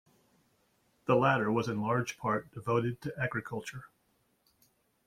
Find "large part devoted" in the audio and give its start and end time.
1.79-3.01